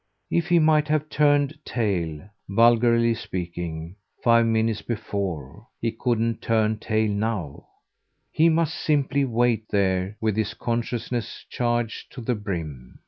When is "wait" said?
9.25-9.69